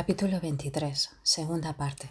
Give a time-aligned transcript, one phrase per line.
[0.00, 2.08] Capítulo 23, segunda parte.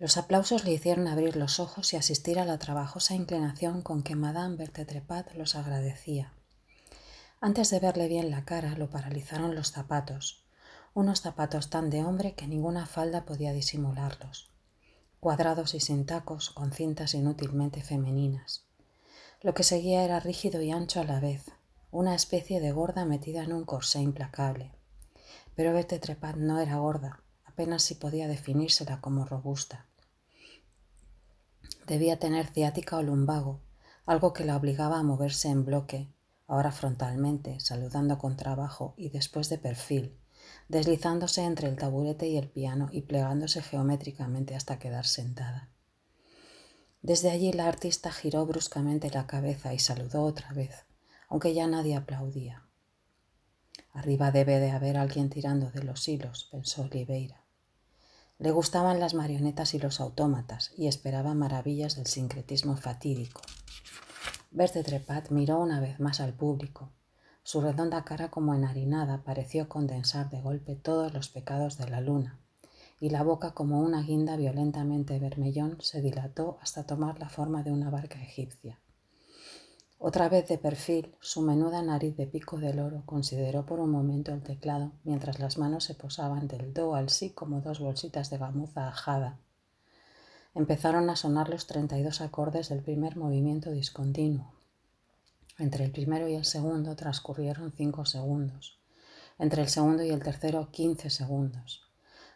[0.00, 4.16] Los aplausos le hicieron abrir los ojos y asistir a la trabajosa inclinación con que
[4.16, 6.32] Madame Bertetrepat los agradecía.
[7.40, 10.44] Antes de verle bien la cara, lo paralizaron los zapatos,
[10.92, 14.50] unos zapatos tan de hombre que ninguna falda podía disimularlos,
[15.20, 18.64] cuadrados y sin tacos, con cintas inútilmente femeninas.
[19.40, 21.44] Lo que seguía era rígido y ancho a la vez,
[21.92, 24.72] una especie de gorda metida en un corsé implacable.
[25.54, 29.86] Pero Berta Trepat no era gorda, apenas si podía definírsela como robusta.
[31.86, 33.60] Debía tener ciática o lumbago,
[34.06, 36.12] algo que la obligaba a moverse en bloque,
[36.46, 40.18] ahora frontalmente, saludando con trabajo y después de perfil,
[40.68, 45.70] deslizándose entre el taburete y el piano y plegándose geométricamente hasta quedar sentada.
[47.02, 50.86] Desde allí la artista giró bruscamente la cabeza y saludó otra vez,
[51.28, 52.63] aunque ya nadie aplaudía.
[53.94, 57.44] Arriba debe de haber alguien tirando de los hilos, pensó Oliveira.
[58.38, 63.40] Le gustaban las marionetas y los autómatas y esperaba maravillas del sincretismo fatídico.
[64.50, 66.90] Berthe Trepat miró una vez más al público.
[67.44, 72.40] Su redonda cara como enharinada pareció condensar de golpe todos los pecados de la luna,
[72.98, 77.70] y la boca como una guinda violentamente vermellón se dilató hasta tomar la forma de
[77.70, 78.80] una barca egipcia.
[79.98, 84.32] Otra vez de perfil, su menuda nariz de pico del oro consideró por un momento
[84.32, 88.38] el teclado mientras las manos se posaban del do al sí como dos bolsitas de
[88.38, 89.38] gamuza ajada.
[90.54, 94.52] Empezaron a sonar los treinta y dos acordes del primer movimiento discontinuo.
[95.58, 98.78] Entre el primero y el segundo transcurrieron cinco segundos.
[99.38, 101.82] Entre el segundo y el tercero, quince segundos.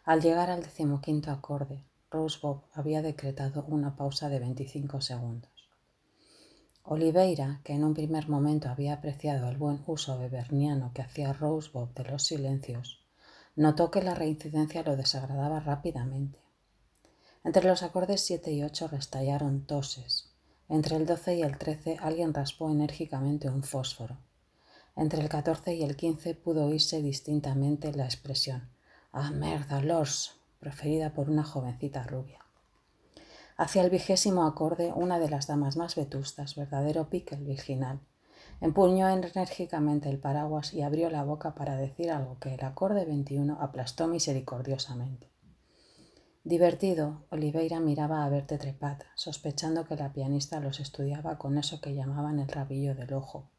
[0.05, 5.51] Al llegar al decimoquinto acorde, Rosebob había decretado una pausa de veinticinco segundos.
[6.91, 11.93] Oliveira, que en un primer momento había apreciado el buen uso beberniano que hacía Rosebob
[11.93, 13.05] de los silencios,
[13.55, 16.39] notó que la reincidencia lo desagradaba rápidamente.
[17.43, 20.31] Entre los acordes 7 y 8 restallaron toses.
[20.67, 24.17] Entre el 12 y el 13 alguien raspó enérgicamente un fósforo.
[24.95, 28.67] Entre el 14 y el 15 pudo oírse distintamente la expresión
[29.11, 30.39] ¡Ah, merda, lors!
[30.59, 32.39] proferida por una jovencita rubia.
[33.59, 37.99] Hacia el vigésimo acorde, una de las damas más vetustas, verdadero piquel virginal,
[38.61, 43.57] empuñó enérgicamente el paraguas y abrió la boca para decir algo que el acorde 21
[43.59, 45.29] aplastó misericordiosamente.
[46.45, 51.93] Divertido, Oliveira miraba a Verte Trepat, sospechando que la pianista los estudiaba con eso que
[51.93, 53.49] llamaban el rabillo del ojo.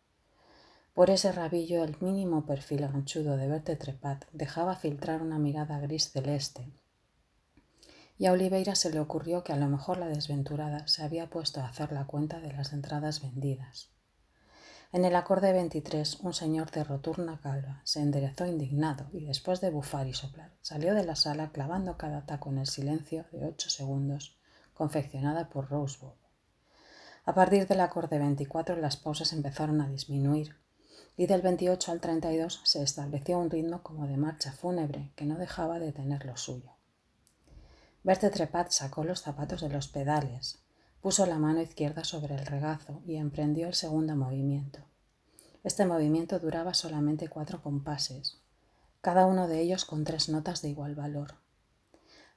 [0.94, 6.10] Por ese rabillo, el mínimo perfil anchudo de Verte Trepat dejaba filtrar una mirada gris
[6.10, 6.72] celeste,
[8.20, 11.62] y a Oliveira se le ocurrió que a lo mejor la desventurada se había puesto
[11.62, 13.88] a hacer la cuenta de las entradas vendidas.
[14.92, 19.70] En el acorde 23, un señor de roturna calva se enderezó indignado y después de
[19.70, 23.70] bufar y soplar, salió de la sala clavando cada taco en el silencio de ocho
[23.70, 24.36] segundos,
[24.75, 26.16] confeccionada por Rosebob.
[27.25, 30.56] A partir del acorde 24 las pausas empezaron a disminuir
[31.16, 35.38] y del 28 al 32 se estableció un ritmo como de marcha fúnebre que no
[35.38, 36.79] dejaba de tener lo suyo.
[38.02, 40.58] Berthe Trepat sacó los zapatos de los pedales,
[41.02, 44.80] puso la mano izquierda sobre el regazo y emprendió el segundo movimiento.
[45.64, 48.40] Este movimiento duraba solamente cuatro compases,
[49.02, 51.34] cada uno de ellos con tres notas de igual valor.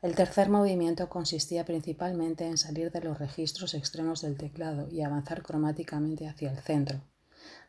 [0.02, 5.44] El tercer movimiento consistía principalmente en salir de los registros extremos del teclado y avanzar
[5.44, 7.02] cromáticamente hacia el centro,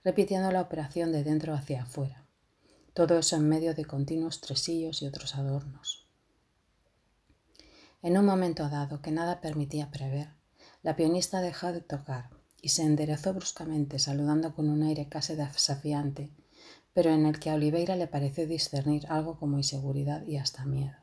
[0.02, 2.26] repitiendo la operación de dentro hacia afuera.
[2.92, 6.03] Todo eso en medio de continuos tresillos y otros adornos.
[8.04, 10.28] En un momento dado que nada permitía prever,
[10.82, 12.28] la pianista dejó de tocar
[12.60, 16.30] y se enderezó bruscamente, saludando con un aire casi desafiante,
[16.92, 20.98] pero en el que a Oliveira le pareció discernir algo como inseguridad y hasta miedo.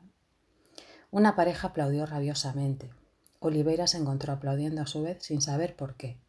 [1.10, 2.92] Una pareja aplaudió rabiosamente.
[3.40, 6.20] Oliveira se encontró aplaudiendo a su vez sin saber por qué,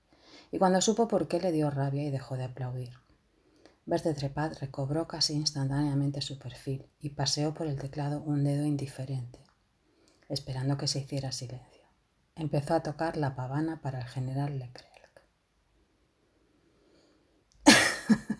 [0.51, 2.93] y cuando supo por qué le dio rabia y dejó de aplaudir.
[3.85, 9.42] Berthe Trepat recobró casi instantáneamente su perfil y paseó por el teclado un dedo indiferente
[10.33, 11.83] esperando que se hiciera silencio.
[12.35, 14.93] Empezó a tocar la pavana para el general Leclerc.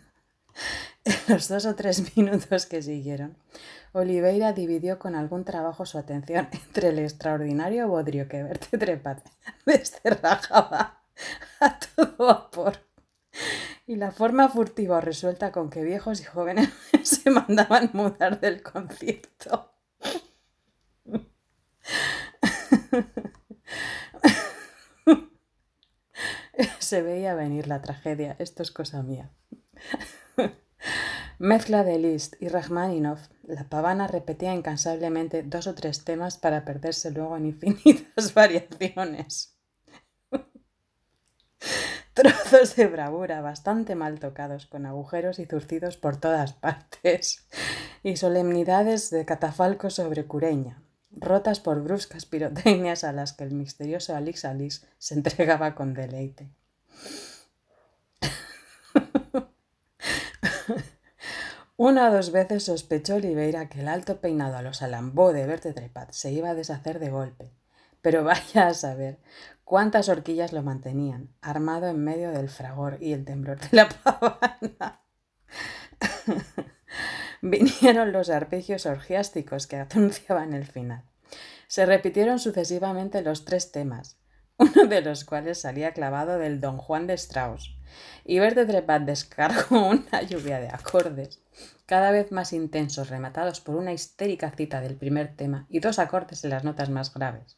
[1.06, 3.38] en los dos o tres minutos que siguieron,
[3.94, 9.26] Oliveira dividió con algún trabajo su atención entre el extraordinario bodrio que Verte Trepat
[9.66, 11.04] descerrajaba
[11.60, 12.80] a todo vapor
[13.86, 16.70] y la forma furtiva o resuelta con que viejos y jóvenes
[17.04, 19.73] se mandaban mudar del concierto.
[26.94, 29.32] Se veía venir la tragedia, esto es cosa mía.
[31.40, 37.10] Mezcla de Liszt y Rachmaninoff, la pavana repetía incansablemente dos o tres temas para perderse
[37.10, 39.58] luego en infinitas variaciones.
[42.14, 47.48] Trozos de bravura bastante mal tocados, con agujeros y zurcidos por todas partes,
[48.04, 54.16] y solemnidades de catafalco sobre cureña, rotas por bruscas pirotecnias a las que el misterioso
[54.16, 56.52] Alix Alix se entregaba con deleite.
[61.76, 65.74] Una o dos veces sospechó Oliveira que el alto peinado a los alambó de verte
[65.74, 67.52] trepat se iba a deshacer de golpe.
[68.02, 69.20] Pero vaya a saber
[69.64, 75.02] cuántas horquillas lo mantenían, armado en medio del fragor y el temblor de la pavana.
[77.42, 81.04] Vinieron los arpegios orgiásticos que anunciaban el final.
[81.68, 84.20] Se repitieron sucesivamente los tres temas,
[84.58, 87.76] uno de los cuales salía clavado del Don Juan de Strauss,
[88.26, 91.40] y Verde Trepat descargó una lluvia de acordes,
[91.86, 96.44] cada vez más intensos, rematados por una histérica cita del primer tema y dos acordes
[96.44, 97.58] en las notas más graves,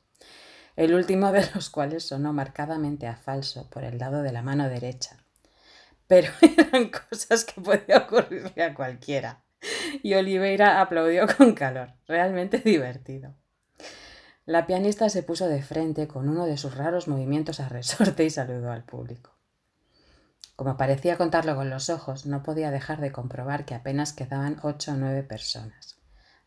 [0.76, 4.68] el último de los cuales sonó marcadamente a falso por el lado de la mano
[4.68, 5.18] derecha.
[6.08, 9.42] Pero eran cosas que podía ocurrirle a cualquiera.
[10.04, 13.34] Y Oliveira aplaudió con calor, realmente divertido.
[14.46, 18.30] La pianista se puso de frente con uno de sus raros movimientos a resorte y
[18.30, 19.32] saludó al público.
[20.56, 24.94] Como parecía contarlo con los ojos, no podía dejar de comprobar que apenas quedaban ocho
[24.94, 25.98] o nueve personas.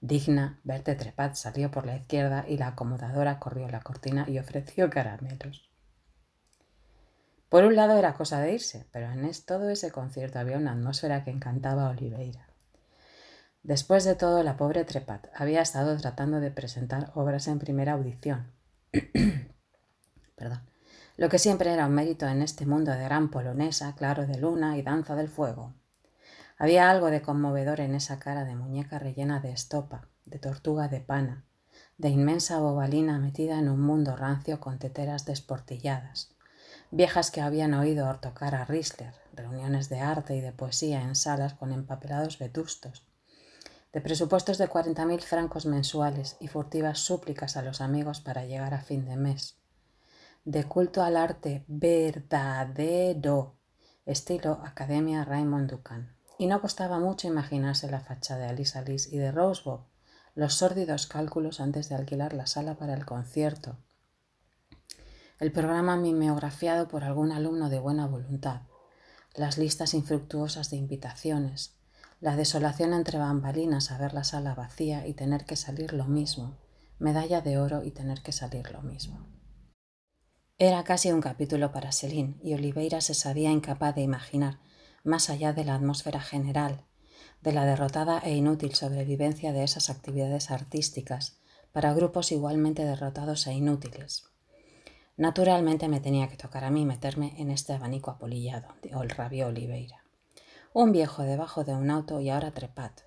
[0.01, 4.89] Digna, Verte Trepat salió por la izquierda y la acomodadora corrió la cortina y ofreció
[4.91, 5.69] caramelos.
[7.49, 11.25] Por un lado era cosa de irse, pero en todo ese concierto había una atmósfera
[11.25, 12.48] que encantaba a Oliveira.
[13.69, 18.51] Después de todo, la pobre Trepat había estado tratando de presentar obras en primera audición.
[20.37, 20.63] Perdón
[21.19, 24.79] lo que siempre era un mérito en este mundo de gran polonesa, claro de luna
[24.79, 25.75] y danza del fuego.
[26.57, 31.01] Había algo de conmovedor en esa cara de muñeca rellena de estopa, de tortuga de
[31.01, 31.45] pana,
[31.97, 36.37] de inmensa bobalina metida en un mundo rancio con teteras desportilladas,
[36.93, 41.55] viejas que habían oído tocar a Risler, reuniones de arte y de poesía en salas
[41.55, 43.08] con empapelados vetustos,
[43.93, 48.75] de presupuestos de cuarenta mil francos mensuales y furtivas súplicas a los amigos para llegar
[48.75, 49.57] a fin de mes,
[50.45, 53.57] de culto al arte verdadero,
[54.05, 56.17] estilo Academia Raymond Ducan.
[56.39, 59.87] Y no costaba mucho imaginarse la fachada de Alice Alice y de Rosebob,
[60.35, 63.77] los sórdidos cálculos antes de alquilar la sala para el concierto,
[65.41, 68.63] el programa mimeografiado por algún alumno de buena voluntad,
[69.35, 71.78] las listas infructuosas de invitaciones,
[72.21, 76.59] la desolación entre bambalinas a ver la sala vacía y tener que salir lo mismo,
[76.99, 79.27] medalla de oro y tener que salir lo mismo.
[80.59, 84.59] Era casi un capítulo para Celine y Oliveira se sabía incapaz de imaginar,
[85.05, 86.85] más allá de la atmósfera general,
[87.41, 91.39] de la derrotada e inútil sobrevivencia de esas actividades artísticas
[91.73, 94.25] para grupos igualmente derrotados e inútiles.
[95.17, 100.08] Naturalmente me tenía que tocar a mí meterme en este abanico apolillado, el rabio Oliveira.
[100.75, 103.01] Un viejo debajo de un auto y ahora trepat.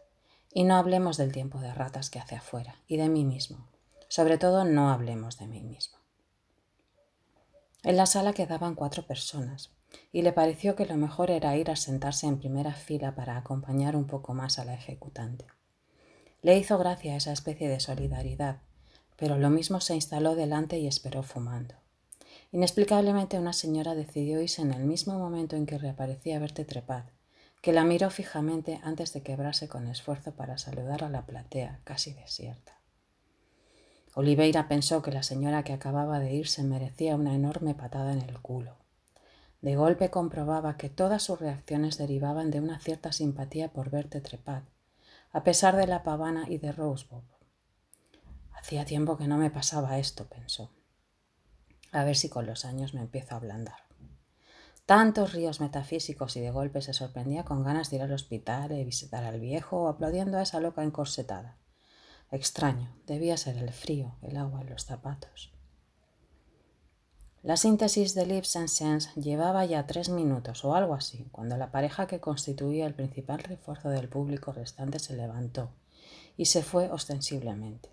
[0.51, 3.67] Y no hablemos del tiempo de ratas que hace afuera, y de mí mismo.
[4.07, 5.97] Sobre todo no hablemos de mí mismo.
[7.83, 9.71] En la sala quedaban cuatro personas,
[10.11, 13.95] y le pareció que lo mejor era ir a sentarse en primera fila para acompañar
[13.95, 15.45] un poco más a la ejecutante.
[16.41, 18.62] Le hizo gracia esa especie de solidaridad,
[19.17, 21.75] pero lo mismo se instaló delante y esperó fumando.
[22.51, 27.03] Inexplicablemente una señora decidió irse en el mismo momento en que reaparecía verte trepad,
[27.62, 32.12] que la miró fijamente antes de quebrarse con esfuerzo para saludar a la platea casi
[32.13, 32.80] desierta.
[34.13, 38.41] Oliveira pensó que la señora que acababa de irse merecía una enorme patada en el
[38.41, 38.75] culo.
[39.62, 44.63] De golpe comprobaba que todas sus reacciones derivaban de una cierta simpatía por verte trepad,
[45.32, 47.24] a pesar de la pavana y de Rosebob.
[48.53, 50.72] Hacía tiempo que no me pasaba esto, pensó.
[51.91, 53.90] A ver si con los años me empiezo a ablandar.
[54.91, 58.83] Tantos ríos metafísicos y de golpe se sorprendía con ganas de ir al hospital y
[58.83, 61.57] visitar al viejo aplaudiendo a esa loca encorsetada.
[62.29, 65.53] Extraño, debía ser el frío, el agua en los zapatos.
[67.41, 71.71] La síntesis de Lips and Sense llevaba ya tres minutos o algo así, cuando la
[71.71, 75.71] pareja que constituía el principal refuerzo del público restante se levantó
[76.36, 77.88] y se fue ostensiblemente.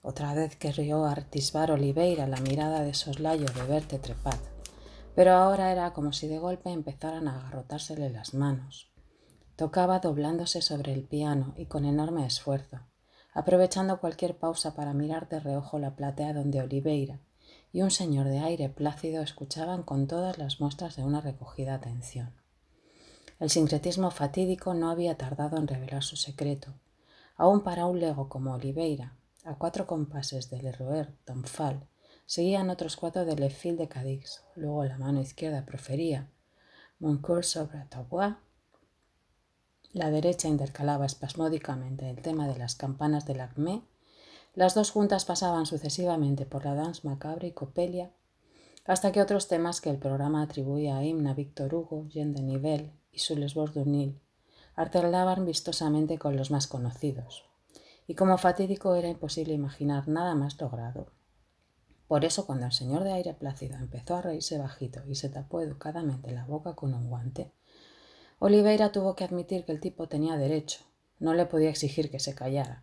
[0.00, 4.38] Otra vez querrió artisbar Oliveira la mirada de soslayo de verte trepad,
[5.14, 8.90] pero ahora era como si de golpe empezaran a agarrotársele las manos.
[9.56, 12.78] Tocaba doblándose sobre el piano y con enorme esfuerzo,
[13.34, 17.20] aprovechando cualquier pausa para mirar de reojo la platea donde Oliveira
[17.72, 22.34] y un señor de aire plácido escuchaban con todas las muestras de una recogida atención.
[23.38, 26.74] El sincretismo fatídico no había tardado en revelar su secreto.
[27.36, 31.88] Aún para un lego como Oliveira, a cuatro compases del Roer Donfal,
[32.30, 34.44] seguían otros cuatro del Lefil de Cadix.
[34.54, 36.30] Luego la mano izquierda profería
[37.00, 38.36] Mon coeur sobre Tavois.
[39.92, 43.82] La derecha intercalaba espasmódicamente el tema de las campanas del Acmé.
[44.54, 48.12] Las dos juntas pasaban sucesivamente por la Danse Macabre y Copelia,
[48.84, 52.92] hasta que otros temas que el programa atribuía a Himna Víctor Hugo, Jean de Nivel
[53.10, 54.20] y su Lesbos d'Unil
[54.76, 57.44] alternaban vistosamente con los más conocidos.
[58.06, 61.08] Y como fatídico era imposible imaginar nada más logrado.
[62.10, 65.60] Por eso cuando el señor de aire plácido empezó a reírse bajito y se tapó
[65.60, 67.52] educadamente la boca con un guante,
[68.40, 70.80] Oliveira tuvo que admitir que el tipo tenía derecho,
[71.20, 72.82] no le podía exigir que se callara.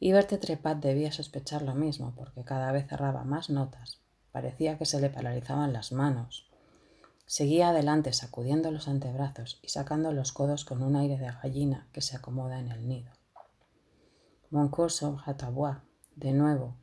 [0.00, 4.00] Y Trepat debía sospechar lo mismo, porque cada vez cerraba más notas.
[4.32, 6.48] Parecía que se le paralizaban las manos.
[7.26, 12.00] Seguía adelante sacudiendo los antebrazos y sacando los codos con un aire de gallina que
[12.00, 13.12] se acomoda en el nido.
[14.48, 15.04] Mon cours
[16.16, 16.78] de nuevo,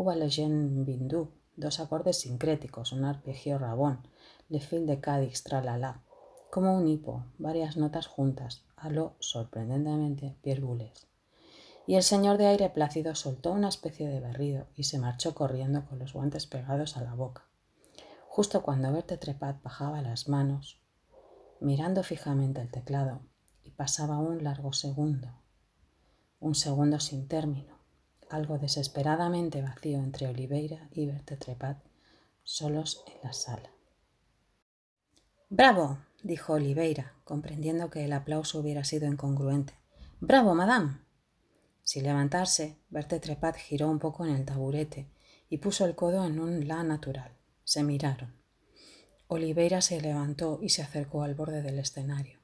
[0.00, 4.06] Uva Legend Bindú, dos acordes sincréticos, un arpegio rabón,
[4.48, 6.04] Le Fil de Cadix, tralala,
[6.52, 11.08] como un hipo, varias notas juntas, a lo sorprendentemente piergules.
[11.84, 15.84] Y el señor de aire plácido soltó una especie de berrido y se marchó corriendo
[15.86, 17.48] con los guantes pegados a la boca.
[18.28, 20.80] Justo cuando Berte Trepat bajaba las manos,
[21.58, 23.22] mirando fijamente el teclado,
[23.64, 25.42] y pasaba un largo segundo,
[26.38, 27.77] un segundo sin término,
[28.30, 31.78] algo desesperadamente vacío entre Oliveira y Bertie Trepat,
[32.42, 33.70] solos en la sala.
[35.50, 39.74] Bravo, dijo Oliveira, comprendiendo que el aplauso hubiera sido incongruente.
[40.20, 40.98] Bravo, madame.
[41.82, 45.08] Sin levantarse, Bertie Trepat giró un poco en el taburete
[45.48, 47.32] y puso el codo en un la natural.
[47.64, 48.34] Se miraron.
[49.28, 52.38] Oliveira se levantó y se acercó al borde del escenario.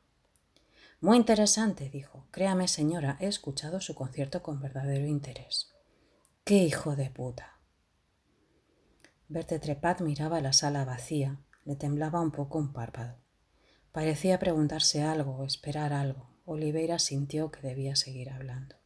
[1.01, 2.27] Muy interesante, dijo.
[2.31, 5.74] Créame, señora, he escuchado su concierto con verdadero interés.
[6.47, 7.59] ¡Qué hijo de puta!
[9.29, 13.17] Berte Trepat miraba la sala vacía, le temblaba un poco un párpado.
[13.93, 16.29] Parecía preguntarse algo esperar algo.
[16.45, 18.77] Oliveira sintió que debía seguir hablando.